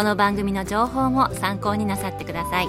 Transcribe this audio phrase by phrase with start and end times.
[0.00, 2.68] この番組の情報も参考になさってください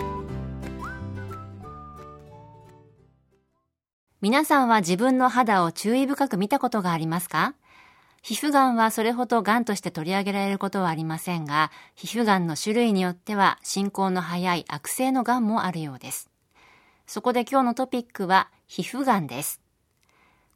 [4.19, 7.55] 皆さんは自分の肌を注意深く見たことがありますか？
[8.21, 16.29] 皮膚がんはそれほどがんとして取り上げられることはありませんが、皮膚がんの種類によっては進行の早い悪性のがんもあるようです。
[17.07, 19.61] そこで今日のトピックは皮膚がんです。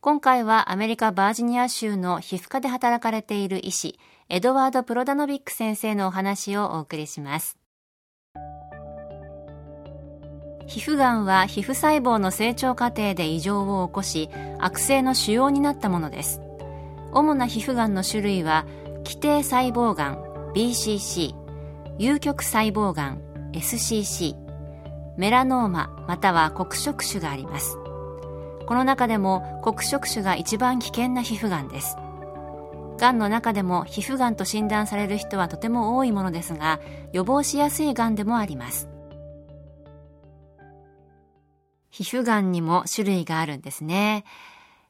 [0.01, 7.57] 今回はアメリカバージニア州の皮膚科で働かれている医師、エドワード・プロダノビック先生のお話をお送りします。
[10.67, 14.29] 皮膚がんは皮膚細胞の成長過程で異常を起こし、
[14.59, 16.41] 悪性の腫瘍になったものです。
[17.11, 18.65] 主な皮膚がんの種類は、
[19.03, 21.33] 基底細胞がん BCC、
[21.97, 23.21] 有極細胞がん
[23.53, 24.35] SCC、
[25.17, 27.77] メラノーマまたは黒色種があります。
[28.67, 31.97] この中でも黒色種が一番危険な皮膚がんです。
[32.97, 36.79] がんの中でも皮膚がんと診断される人はとても多いものですが、
[37.11, 38.89] 予防しやすいがんでもあります。
[41.89, 44.25] 皮膚がんにも種類があるんですね。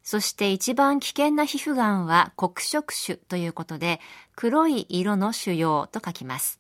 [0.04, 4.00] そして一番危険な皮膚がんは黒色種ということで、
[4.36, 6.60] 黒い色の腫瘍と書きます。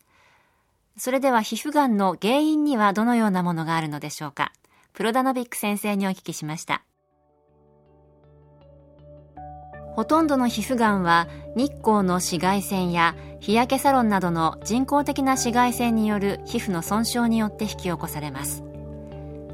[0.98, 4.52] それでは皮膚がんの原因にはどのようなものがあるのでしょうか。
[4.94, 6.84] プロダノビック先生にお聞きしました。
[9.96, 18.64] ほとんどの皮膚がんは日光の紫外線や日焼けサロンなどの人工的な紫外線による皮膚の損傷によって引き起こされます。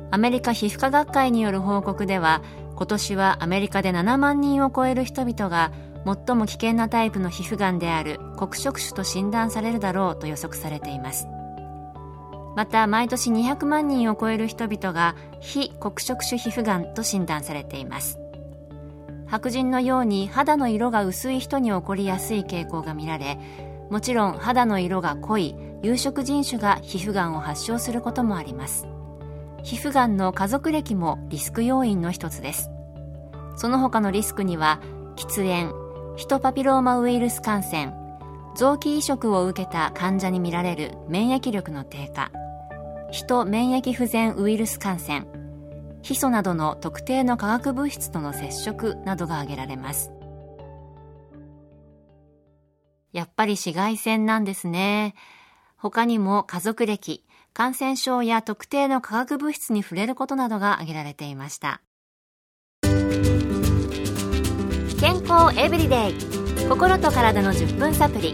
[0.09, 2.41] アメリカ皮膚科学会による報告では
[2.75, 5.71] 今年はアメリカで7万人を超える人々が
[6.05, 11.27] 最も危険なタイプの皮膚がんである黒色種と診断されるだろうと予測されています。
[12.55, 18.20] また毎年200万人を超える人々が非黒色種皮膚がんと診断されています。
[19.31, 23.39] 白人のように肌の色が薄い人に起こりやすい傾向が見られ
[23.89, 28.87] もちろん肌の色が濃い有色人種が皮膚がんを発症することもあります。
[29.63, 32.69] 皮膚がんの家族歴もリスク要因の一つです。
[33.55, 34.81] その他のリスクには
[35.15, 35.73] 喫煙
[36.17, 37.93] ヒトパピローマウイルス感染
[38.55, 42.31] 臓器移植を受けた患者に見られる免疫力の低下
[43.11, 45.25] ヒト免疫不全ウイルス感染
[46.01, 50.11] ヒ素などの特定の化学物質との接触などが挙げられます。
[53.11, 55.15] やっぱり紫外線なんですね。
[55.77, 61.81] 他にも家族歴感染症や特定の化学物質に触れることなどが挙げられていました。
[64.99, 66.13] 健康エブリデイ
[66.69, 68.33] 心と体の10分サプリ。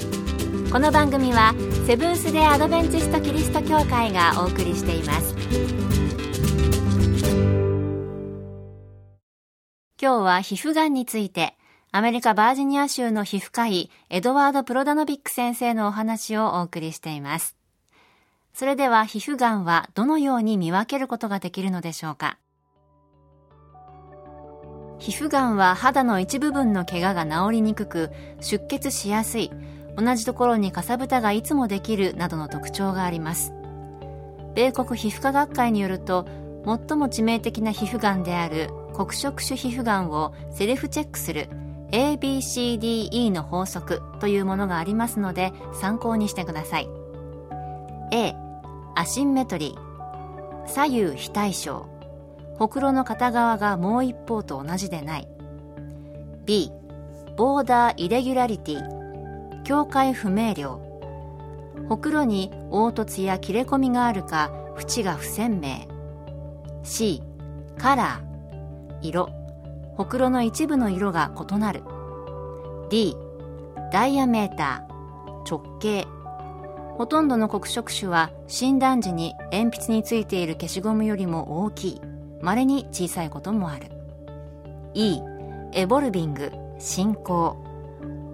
[0.71, 1.55] この番組は
[1.87, 5.96] セブンス・デ・アドベンチスト・キリスト教会がお送りしています。
[9.99, 11.55] 今日は皮膚がんについて、
[11.91, 17.55] アメリカバージニア州の皮膚科医、エドワード・プロダノビック先生のお話をお送りしています。
[18.53, 22.37] それでは皮膚がんはどのように見分けることができるのでしょうか？
[24.99, 29.51] 皮膚がんは肌の一部分の怪我が治りにくく、出血しやすい、
[29.97, 33.51] 同じところにかさぶたがいつもできるなどの特徴があります。
[34.53, 36.27] 米国皮膚科学会によると、
[36.65, 41.49] 最も致命的な皮膚がんである黒色種皮膚がんをセルフチェックする
[41.91, 46.89] ABCDE の法則というものがありますので参考にしてください。
[48.11, 48.33] A
[48.95, 50.67] アシンメトリー。
[50.67, 51.85] 左右非対称。
[52.57, 55.27] ほくろの片側がもう一方と同じでない。
[56.45, 56.71] B
[57.37, 59.63] ボーダーイレギュラリティ。
[59.63, 60.79] 境界不明瞭。
[61.87, 65.87] ほくろに凹凸や切れ込みがあるか縁が不鮮明。
[66.83, 67.21] C
[67.77, 68.36] カラー。
[69.01, 69.29] 色。
[69.95, 71.83] ほくろの一部の色が異なる。
[72.89, 73.15] D
[73.91, 75.49] ダイヤメーター。
[75.49, 76.07] 直径。
[76.97, 82.01] ほとんどの黒色種は診断時に鉛筆についている消しゴムよりも大きい。
[82.41, 83.87] 稀に小さいこともある。
[84.93, 85.19] E
[85.73, 86.51] エボルビング。
[86.79, 87.57] 進行。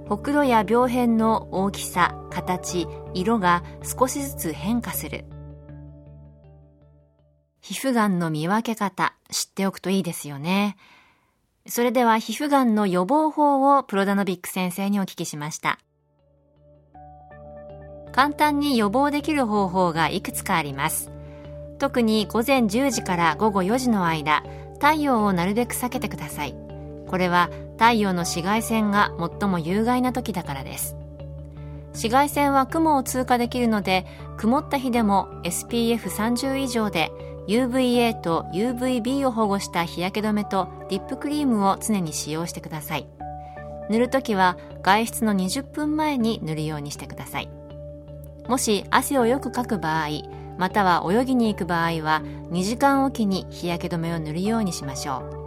[0.07, 5.25] ほくろや病変の大きさ形色が少しずつ変化する。
[7.63, 10.75] 皮膚がんの見分け方知っておくといいですよね。
[11.65, 15.79] それでは皮膚がんの予防法をプロダノビック先生にお聞きしました。
[18.11, 21.09] 簡単に予防できる方法がいくつかあります。
[21.79, 24.43] 特に午前10時から午後4時の間
[24.73, 26.55] 太陽をなるべく避けてください。
[27.07, 30.97] これは太陽の紫外線が最も有害な時だからです。
[31.93, 34.05] 紫外線は雲を通過できるので
[34.35, 37.09] 曇った日でも SPF30 以上で
[37.47, 43.07] UVA と UVB を保護した日焼け止めとリップクリームを常に使用してください。
[43.89, 47.49] 塗るときは外出の20分前に塗るようにしてください。
[48.47, 50.07] もし汗をよくかく場合
[50.57, 55.43] または泳ぎに行く場合は2時間おきに日焼け止めを塗るようにしましょう。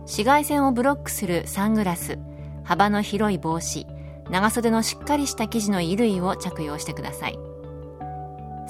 [0.00, 2.18] 紫外線をブロックするサングラス
[2.62, 3.86] 幅の広い帽子
[4.30, 7.38] 長袖のしっかりした生地の衣類を着用してください。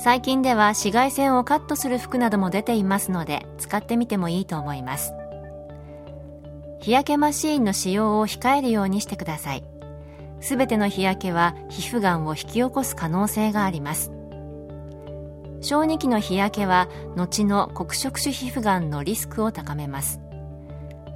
[0.04, 5.14] 最近では紫外線をカットする服なども出ていますので使ってみてもいいと思います。
[6.82, 9.64] 日焼けマシーンの使用を控えるようにしてください。
[10.42, 14.12] すべての日焼けは皮膚がんを引き起こす可能性があります。
[15.62, 20.20] 小児期の日焼けは後の黒色種皮膚がんのリスクを高めます。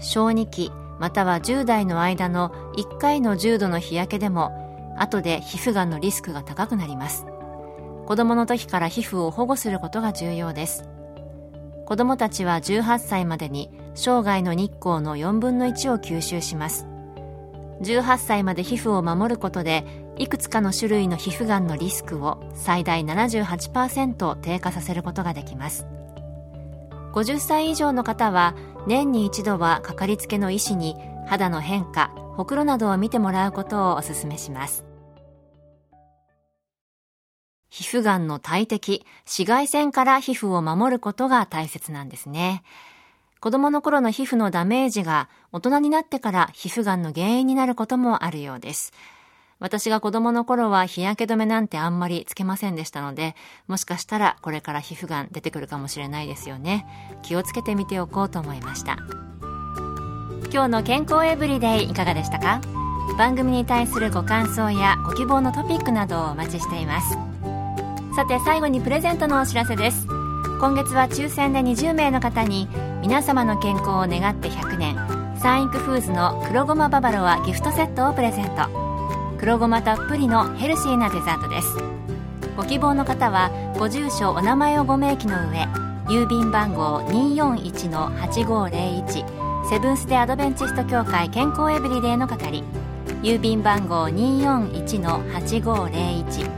[0.01, 4.51] 小児期または10代の間の1回の重度の日焼けでも
[4.99, 7.27] 後で皮膚がんのリスクが高くなります。
[8.09, 10.89] 子供の時から皮膚を保護することが重要です。
[11.85, 16.87] 子供たちは18歳までに生涯の日光の4分の1を吸収します。
[17.83, 19.85] 18歳まで皮膚を守ることで
[20.17, 25.87] いくつかの種類の皮膚がんのリスクを最大78%低下させることができます。
[27.13, 28.57] 50歳以上の方は
[28.87, 30.97] 年に一度はかかりつけの医師に
[31.27, 34.88] 肌の変化ほくろなどを見てもらうことをお勧めします。
[37.71, 42.63] 皮膚がんの大敵、紫外線から皮膚を守ることが大切なんですね。
[43.41, 48.93] 子供の頃の皮膚のダメージが大人になってから皮膚がんの原因になることもあるようです。
[49.61, 53.37] 私が子供の頃は日焼け止めなんてあんまりつけませんでしたので、
[53.67, 56.87] もしかしたらこれから皮膚がん出てくるかもしれないですよね。
[57.23, 58.97] 気をつけてみておこうと思いました。
[60.51, 62.61] 今日の健康エブリデイいかがでしたか？
[63.19, 67.19] 番組に対するご感想やご希望のトピックなどをお待ちしています。
[68.19, 70.09] さて最後にプレゼントのお知らせです。
[70.59, 72.67] 今月は抽選で20名の方に
[73.01, 74.97] 皆様の健康を願って100年
[75.41, 78.69] サンイクフーズの黒ごまババロアギフトセットをプレゼント。
[79.39, 81.69] 黒ごまたっぷりのヘルシーなデザートです。
[82.57, 85.69] ご希望の方はご住所お名前をご明記の上
[86.09, 92.65] 郵便番号241-8501セブンス・デ・アドベンチスト協会健康エブリデイの係
[93.23, 96.58] 郵便番号241-8501